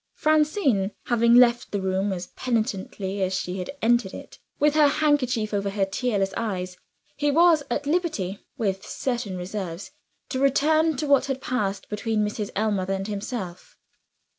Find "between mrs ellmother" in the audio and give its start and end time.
11.87-12.93